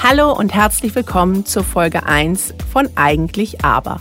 [0.00, 4.00] Hallo und herzlich willkommen zur Folge 1 von Eigentlich Aber.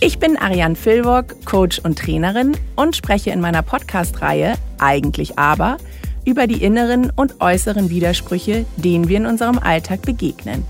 [0.00, 5.78] Ich bin Ariane Filwok, Coach und Trainerin und spreche in meiner Podcast-Reihe Eigentlich Aber
[6.26, 10.62] über die inneren und äußeren Widersprüche, denen wir in unserem Alltag begegnen.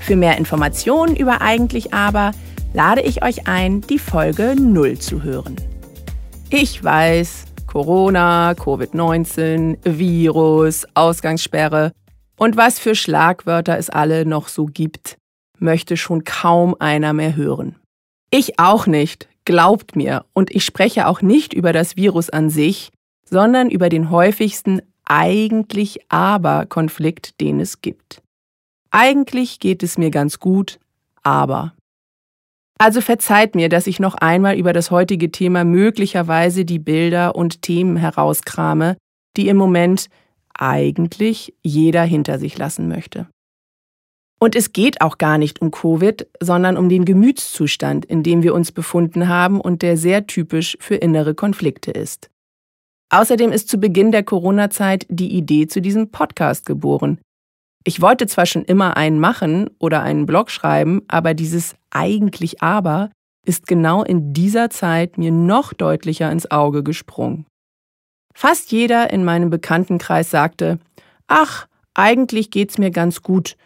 [0.00, 2.32] Für mehr Informationen über Eigentlich Aber
[2.74, 5.54] lade ich euch ein, die Folge 0 zu hören.
[6.50, 11.92] Ich weiß, Corona, Covid-19, Virus, Ausgangssperre–
[12.36, 15.16] und was für Schlagwörter es alle noch so gibt,
[15.58, 17.76] möchte schon kaum einer mehr hören.
[18.30, 22.92] Ich auch nicht, glaubt mir, und ich spreche auch nicht über das Virus an sich,
[23.28, 28.22] sondern über den häufigsten eigentlich aber Konflikt, den es gibt.
[28.90, 30.78] Eigentlich geht es mir ganz gut,
[31.22, 31.74] aber.
[32.78, 37.62] Also verzeiht mir, dass ich noch einmal über das heutige Thema möglicherweise die Bilder und
[37.62, 38.96] Themen herauskrame,
[39.36, 40.08] die im Moment
[40.58, 43.28] eigentlich jeder hinter sich lassen möchte.
[44.38, 48.54] Und es geht auch gar nicht um Covid, sondern um den Gemütszustand, in dem wir
[48.54, 52.30] uns befunden haben und der sehr typisch für innere Konflikte ist.
[53.08, 57.18] Außerdem ist zu Beginn der Corona-Zeit die Idee zu diesem Podcast geboren.
[57.84, 63.10] Ich wollte zwar schon immer einen machen oder einen Blog schreiben, aber dieses eigentlich aber
[63.46, 67.46] ist genau in dieser Zeit mir noch deutlicher ins Auge gesprungen.
[68.38, 70.78] Fast jeder in meinem Bekanntenkreis sagte,
[71.26, 73.56] ach, eigentlich geht's mir ganz gut.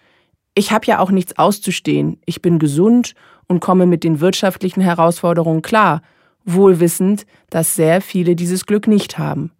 [0.54, 2.20] Ich habe ja auch nichts auszustehen.
[2.24, 3.16] Ich bin gesund
[3.48, 6.02] und komme mit den wirtschaftlichen Herausforderungen klar,
[6.44, 9.50] wohl wissend, dass sehr viele dieses Glück nicht haben.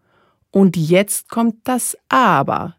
[0.53, 2.77] Und jetzt kommt das Aber.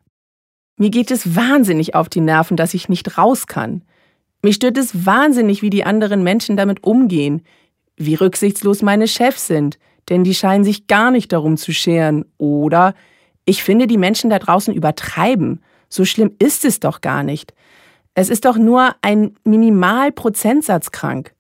[0.78, 3.82] Mir geht es wahnsinnig auf die Nerven, dass ich nicht raus kann.
[4.42, 7.42] Mich stört es wahnsinnig, wie die anderen Menschen damit umgehen,
[7.98, 9.78] wie rücksichtslos meine Chefs sind,
[10.12, 12.26] denn die scheinen sich gar nicht darum zu scheren.
[12.38, 12.94] Oder
[13.46, 15.64] ich finde, die Menschen da draußen übertreiben.
[15.88, 17.54] So schlimm ist es doch gar nicht.
[18.14, 21.34] Es ist doch nur ein Minimalprozentsatz krank.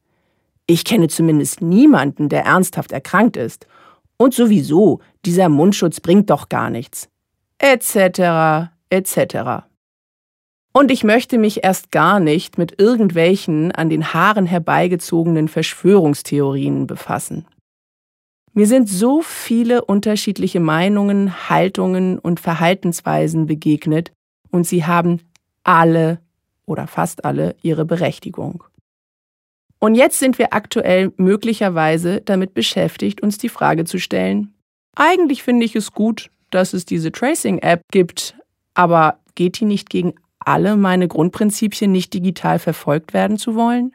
[0.67, 3.67] Ich kenne zumindest niemanden, der ernsthaft erkrankt ist.
[4.15, 7.09] Und sowieso, dieser Mundschutz bringt doch gar nichts.
[7.57, 8.69] Etc.
[8.89, 9.65] etc.
[10.71, 17.45] Und ich möchte mich erst gar nicht mit irgendwelchen an den Haaren herbeigezogenen Verschwörungstheorien befassen.
[18.53, 24.11] Mir sind so viele unterschiedliche Meinungen, Haltungen und Verhaltensweisen begegnet
[24.49, 25.21] und sie haben
[25.63, 26.19] alle
[26.65, 28.63] oder fast alle ihre Berechtigung.
[29.79, 34.53] Und jetzt sind wir aktuell möglicherweise damit beschäftigt, uns die Frage zu stellen,
[34.95, 38.35] eigentlich finde ich es gut, dass es diese Tracing-App gibt,
[38.73, 43.93] aber geht die nicht gegen alle meine Grundprinzipien, nicht digital verfolgt werden zu wollen?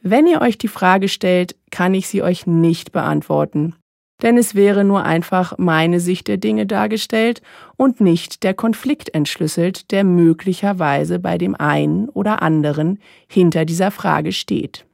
[0.00, 3.74] Wenn ihr euch die Frage stellt, kann ich sie euch nicht beantworten,
[4.22, 7.40] denn es wäre nur einfach meine Sicht der Dinge dargestellt
[7.76, 12.98] und nicht der Konflikt entschlüsselt, der möglicherweise bei dem einen oder anderen
[13.28, 14.86] hinter dieser Frage steht.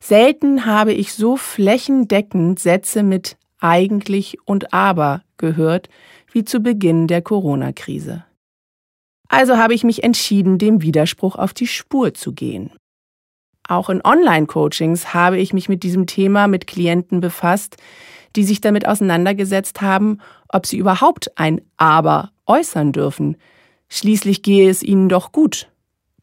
[0.00, 5.88] Selten habe ich so flächendeckend Sätze mit eigentlich und aber gehört
[6.32, 8.24] wie zu Beginn der Corona-Krise.
[9.28, 12.72] Also habe ich mich entschieden, dem Widerspruch auf die Spur zu gehen.
[13.70, 17.76] Auch in Online-Coachings habe ich mich mit diesem Thema mit Klienten befasst,
[18.34, 23.36] die sich damit auseinandergesetzt haben, ob sie überhaupt ein Aber äußern dürfen.
[23.88, 25.70] Schließlich gehe es ihnen doch gut.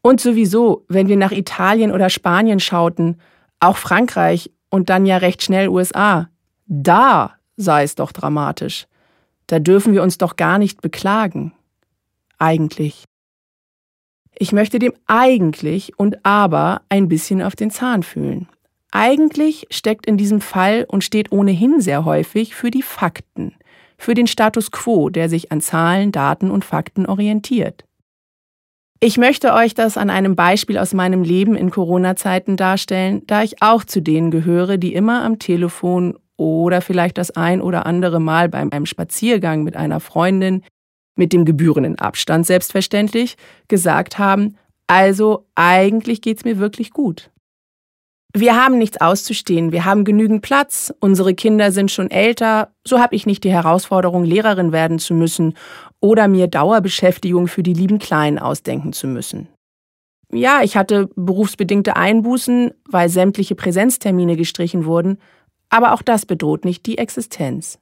[0.02, 3.16] Und sowieso, wenn wir nach Italien oder Spanien schauten,
[3.60, 6.28] auch Frankreich und dann ja recht schnell USA,
[6.66, 8.86] da sei es doch dramatisch.
[9.46, 11.54] Da dürfen wir uns doch gar nicht beklagen.
[12.36, 13.04] Eigentlich.
[14.40, 18.46] Ich möchte dem eigentlich und aber ein bisschen auf den Zahn fühlen.
[18.92, 23.56] Eigentlich steckt in diesem Fall und steht ohnehin sehr häufig für die Fakten,
[23.98, 27.84] für den Status quo, der sich an Zahlen, Daten und Fakten orientiert.
[29.00, 33.60] Ich möchte euch das an einem Beispiel aus meinem Leben in Corona-Zeiten darstellen, da ich
[33.60, 38.48] auch zu denen gehöre, die immer am Telefon oder vielleicht das ein oder andere Mal
[38.48, 40.62] beim einem Spaziergang mit einer Freundin
[41.18, 43.36] mit dem gebührenden Abstand selbstverständlich,
[43.68, 44.56] gesagt haben,
[44.86, 47.30] also eigentlich geht's mir wirklich gut.
[48.34, 53.16] Wir haben nichts auszustehen, wir haben genügend Platz, unsere Kinder sind schon älter, so habe
[53.16, 55.54] ich nicht die Herausforderung, Lehrerin werden zu müssen
[56.00, 59.48] oder mir Dauerbeschäftigung für die lieben Kleinen ausdenken zu müssen.
[60.30, 65.18] Ja, ich hatte berufsbedingte Einbußen, weil sämtliche Präsenztermine gestrichen wurden,
[65.70, 67.78] aber auch das bedroht nicht die Existenz.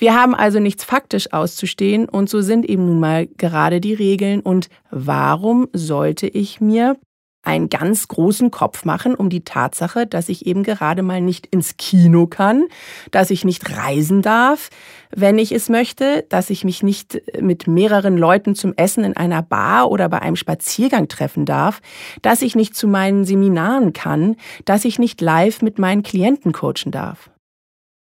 [0.00, 4.40] Wir haben also nichts faktisch auszustehen und so sind eben nun mal gerade die Regeln
[4.40, 6.96] und warum sollte ich mir
[7.42, 11.76] einen ganz großen Kopf machen um die Tatsache, dass ich eben gerade mal nicht ins
[11.76, 12.64] Kino kann,
[13.10, 14.70] dass ich nicht reisen darf,
[15.14, 19.42] wenn ich es möchte, dass ich mich nicht mit mehreren Leuten zum Essen in einer
[19.42, 21.82] Bar oder bei einem Spaziergang treffen darf,
[22.22, 26.90] dass ich nicht zu meinen Seminaren kann, dass ich nicht live mit meinen Klienten coachen
[26.90, 27.30] darf.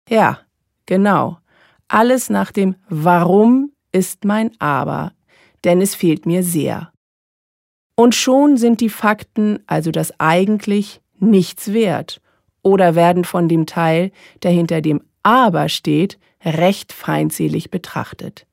[0.10, 0.40] Ja,
[0.86, 1.38] genau.
[1.88, 5.14] Alles nach dem Warum ist mein Aber,
[5.64, 6.92] denn es fehlt mir sehr.
[7.96, 12.22] Und schon sind die Fakten, also das eigentlich, nichts wert
[12.62, 14.12] oder werden von dem Teil,
[14.44, 18.46] der hinter dem Aber steht, recht feindselig betrachtet.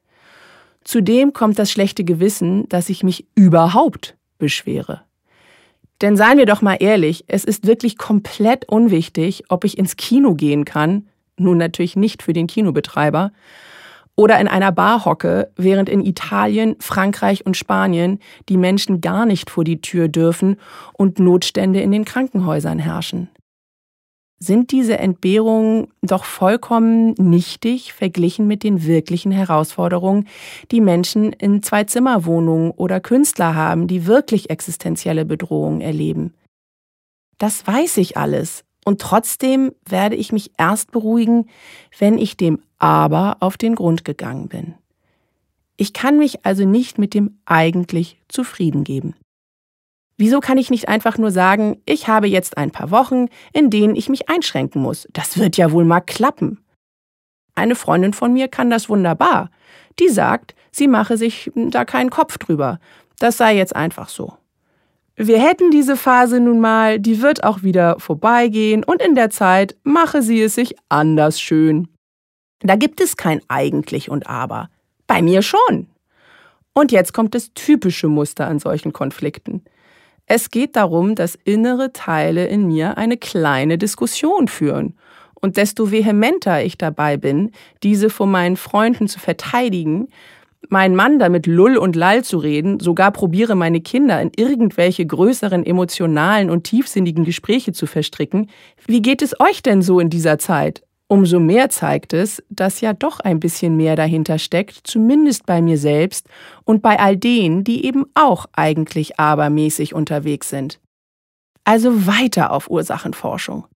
[0.85, 5.03] Zudem kommt das schlechte Gewissen, dass ich mich überhaupt beschwere.
[6.01, 10.35] Denn seien wir doch mal ehrlich, es ist wirklich komplett unwichtig, ob ich ins Kino
[10.35, 11.09] gehen kann,
[11.39, 13.33] nun natürlich nicht für den Kinobetreiber,
[14.17, 19.51] oder in einer Bar hocke, während in Italien, Frankreich und Spanien die Menschen gar nicht
[19.51, 20.57] vor die Tür dürfen
[20.93, 23.29] und Notstände in den Krankenhäusern herrschen.
[24.39, 30.29] Sind diese Entbehrungen doch vollkommen nichtig verglichen mit den wirklichen Herausforderungen,
[30.71, 36.35] die Menschen in Zwei-Zimmer-Wohnungen oder Künstler haben, die wirklich existenzielle Bedrohungen erleben?
[37.39, 41.49] Das weiß ich alles und trotzdem werde ich mich erst beruhigen,
[41.99, 44.75] wenn ich dem Aber auf den Grund gegangen bin.
[45.77, 49.15] Ich kann mich also nicht mit dem eigentlich zufrieden geben.
[50.17, 53.97] Wieso kann ich nicht einfach nur sagen, ich habe jetzt ein paar Wochen, in denen
[53.97, 55.09] ich mich einschränken muss?
[55.13, 56.61] Das wird ja wohl mal klappen.
[57.57, 59.51] Eine Freundin von mir kann das wunderbar.
[59.99, 62.79] Die sagt, sie mache sich da keinen Kopf drüber.
[63.19, 64.35] Das sei jetzt einfach so.
[65.17, 69.77] Wir hätten diese Phase nun mal, die wird auch wieder vorbeigehen und in der Zeit
[69.85, 71.89] mache sie es sich anders schön.
[72.61, 74.71] Da gibt es kein eigentlich und aber.
[75.07, 75.89] Bei mir schon.
[76.73, 79.63] Und jetzt kommt das typische Muster an solchen Konflikten.
[80.27, 84.99] Es geht darum, dass innere Teile in mir eine kleine Diskussion führen.
[85.35, 87.53] Und desto vehementer ich dabei bin,
[87.83, 90.09] diese vor meinen Freunden zu verteidigen,
[90.69, 95.65] meinen Mann damit Lull und Lall zu reden, sogar probiere meine Kinder in irgendwelche größeren
[95.65, 98.51] emotionalen und tiefsinnigen Gespräche zu verstricken.
[98.87, 100.83] Wie geht es euch denn so in dieser Zeit?
[101.07, 105.77] Umso mehr zeigt es, dass ja doch ein bisschen mehr dahinter steckt, zumindest bei mir
[105.77, 106.29] selbst
[106.65, 110.81] und bei all denen, die eben auch eigentlich abermäßig unterwegs sind.
[111.65, 113.67] Also weiter auf Ursachenforschung.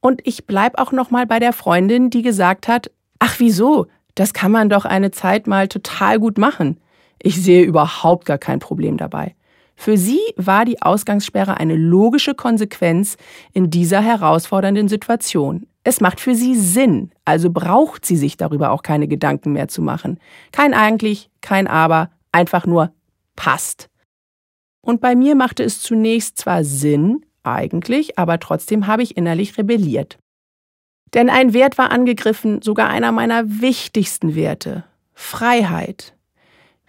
[0.00, 3.86] Und ich bleib auch noch mal bei der Freundin, die gesagt hat: "Ach wieso?
[4.16, 6.80] Das kann man doch eine Zeit mal total gut machen.
[7.22, 9.36] Ich sehe überhaupt gar kein Problem dabei.
[9.76, 13.18] Für sie war die Ausgangssperre eine logische Konsequenz
[13.52, 15.66] in dieser herausfordernden Situation.
[15.84, 19.82] Es macht für sie Sinn, also braucht sie sich darüber auch keine Gedanken mehr zu
[19.82, 20.18] machen.
[20.50, 22.90] Kein eigentlich, kein aber, einfach nur
[23.36, 23.88] passt.
[24.80, 30.18] Und bei mir machte es zunächst zwar Sinn, eigentlich, aber trotzdem habe ich innerlich rebelliert.
[31.14, 34.84] Denn ein Wert war angegriffen, sogar einer meiner wichtigsten Werte.
[35.14, 36.14] Freiheit.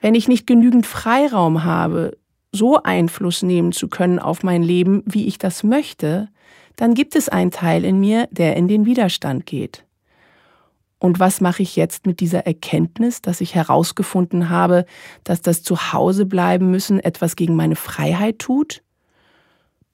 [0.02, 2.18] Wenn ich nicht genügend Freiraum habe,
[2.52, 6.30] so Einfluss nehmen zu können auf mein Leben, wie ich das möchte,
[6.76, 9.84] dann gibt es einen Teil in mir, der in den Widerstand geht.
[11.00, 14.86] Und was mache ich jetzt mit dieser Erkenntnis, dass ich herausgefunden habe,
[15.24, 18.82] dass das Zuhause bleiben müssen etwas gegen meine Freiheit tut?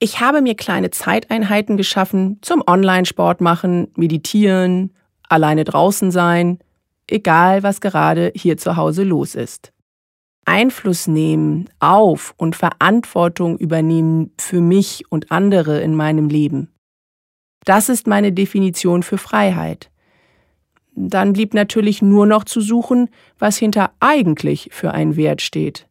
[0.04, 4.92] Ich habe mir kleine Zeiteinheiten geschaffen zum Online-Sport machen, meditieren,
[5.30, 6.58] alleine draußen sein,
[7.06, 9.72] egal was gerade hier zu Hause los ist.
[10.44, 16.70] Einfluss nehmen auf und Verantwortung übernehmen für mich und andere in meinem Leben.
[17.64, 19.90] Das ist meine Definition für Freiheit.
[20.94, 25.88] Dann blieb natürlich nur noch zu suchen, was hinter eigentlich für einen Wert steht.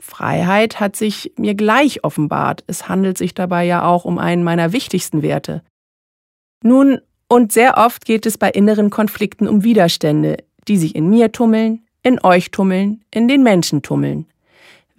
[0.00, 2.64] Freiheit hat sich mir gleich offenbart.
[2.66, 5.62] Es handelt sich dabei ja auch um einen meiner wichtigsten Werte.
[6.62, 11.32] Nun, und sehr oft geht es bei inneren Konflikten um Widerstände, die sich in mir
[11.32, 14.26] tummeln, in euch tummeln, in den Menschen tummeln.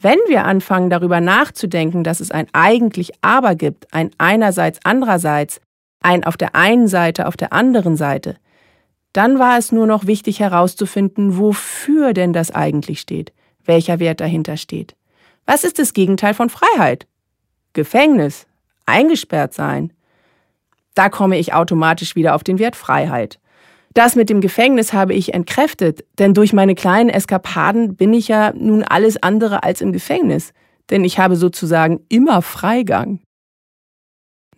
[0.01, 5.59] Wenn wir anfangen darüber nachzudenken, dass es ein eigentlich Aber gibt, ein einerseits andererseits,
[6.01, 8.37] ein auf der einen Seite, auf der anderen Seite,
[9.11, 13.33] dann war es nur noch wichtig herauszufinden, wofür denn das eigentlich steht
[13.69, 14.97] welcher Wert dahinter steht.
[15.45, 17.07] Was ist das Gegenteil von Freiheit?
[17.71, 18.47] Gefängnis,
[18.85, 19.93] eingesperrt sein.
[20.95, 23.39] Da komme ich automatisch wieder auf den Wert Freiheit.
[23.93, 28.51] Das mit dem Gefängnis habe ich entkräftet, denn durch meine kleinen Eskapaden bin ich ja
[28.53, 30.51] nun alles andere als im Gefängnis,
[30.89, 33.21] denn ich habe sozusagen immer Freigang.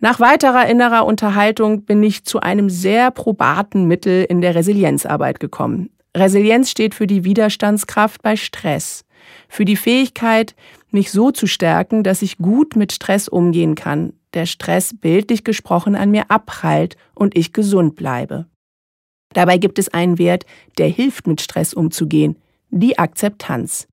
[0.00, 5.90] Nach weiterer innerer Unterhaltung bin ich zu einem sehr probaten Mittel in der Resilienzarbeit gekommen.
[6.16, 9.04] Resilienz steht für die Widerstandskraft bei Stress,
[9.48, 10.54] für die Fähigkeit,
[10.90, 15.94] mich so zu stärken, dass ich gut mit Stress umgehen kann, der Stress bildlich gesprochen
[15.94, 18.46] an mir abprallt und ich gesund bleibe.
[19.32, 20.44] Dabei gibt es einen Wert,
[20.76, 22.36] der hilft, mit Stress umzugehen,
[22.68, 23.88] die Akzeptanz.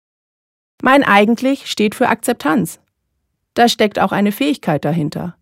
[0.81, 2.79] Mein eigentlich steht für Akzeptanz.
[3.53, 5.35] Da steckt auch eine Fähigkeit dahinter.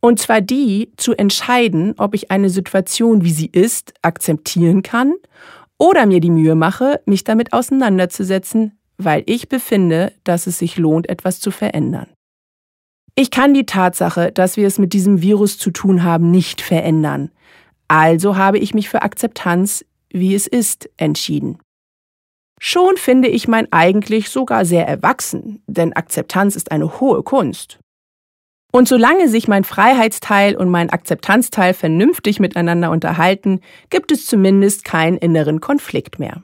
[0.00, 5.14] Und zwar die, zu entscheiden, ob ich eine Situation, wie sie ist, akzeptieren kann
[5.78, 11.08] oder mir die Mühe mache, mich damit auseinanderzusetzen, weil ich befinde, dass es sich lohnt,
[11.08, 12.08] etwas zu verändern.
[13.14, 17.30] Ich kann die Tatsache, dass wir es mit diesem Virus zu tun haben, nicht verändern.
[17.88, 21.58] Also habe ich mich für Akzeptanz, wie es ist, entschieden.
[22.58, 27.78] Schon finde ich mein eigentlich sogar sehr erwachsen, denn Akzeptanz ist eine hohe Kunst.
[28.76, 35.16] Und solange sich mein Freiheitsteil und mein Akzeptanzteil vernünftig miteinander unterhalten, gibt es zumindest keinen
[35.16, 36.42] inneren Konflikt mehr.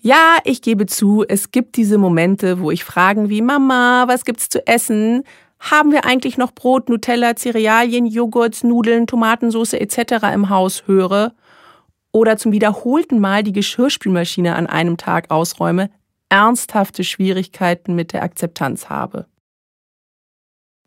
[0.00, 4.48] Ja, ich gebe zu, es gibt diese Momente, wo ich Fragen wie Mama, was gibt's
[4.48, 5.24] zu essen?
[5.60, 10.32] Haben wir eigentlich noch Brot, Nutella, Cerealien, Joghurt, Nudeln, Tomatensauce etc.
[10.32, 11.34] im Haus höre
[12.10, 15.90] oder zum wiederholten Mal die Geschirrspülmaschine an einem Tag ausräume,
[16.30, 19.26] ernsthafte Schwierigkeiten mit der Akzeptanz habe.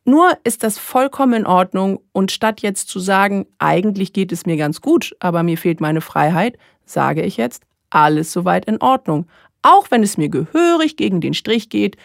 [0.10, 4.58] Nur ist das vollkommen in Ordnung und statt jetzt zu sagen, eigentlich geht es mir
[4.58, 7.62] ganz gut, aber mir fehlt meine Freiheit, sage ich jetzt,
[7.92, 9.28] alles soweit in Ordnung.
[9.62, 11.96] Auch wenn es mir gehörig gegen den Strich geht,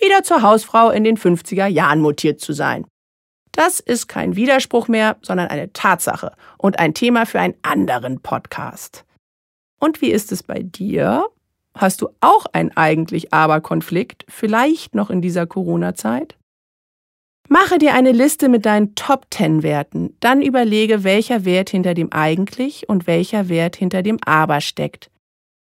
[0.00, 2.86] wieder zur Hausfrau in den 50er Jahren mutiert zu sein.
[3.52, 9.04] Das ist kein Widerspruch mehr, sondern eine Tatsache und ein Thema für einen anderen Podcast.
[9.78, 11.26] Und wie ist es bei dir?
[11.74, 16.36] Hast du auch einen eigentlich Aber-Konflikt, vielleicht noch in dieser Corona-Zeit?
[17.52, 22.12] Mache dir eine Liste mit deinen Top 10 Werten, dann überlege, welcher Wert hinter dem
[22.12, 25.10] eigentlich und welcher Wert hinter dem Aber steckt.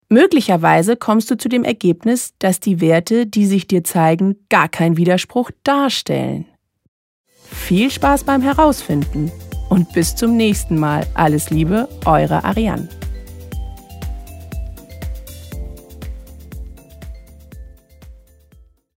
[0.08, 4.96] Möglicherweise kommst du zu dem Ergebnis, dass die Werte, die sich dir zeigen, gar keinen
[4.96, 6.46] Widerspruch darstellen.
[7.34, 9.30] Viel Spaß beim Herausfinden
[9.68, 11.06] und bis zum nächsten Mal.
[11.12, 12.88] Alles Liebe, eure Ariane.